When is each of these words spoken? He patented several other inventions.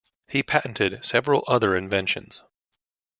He 0.27 0.41
patented 0.41 1.05
several 1.05 1.43
other 1.47 1.75
inventions. 1.75 2.41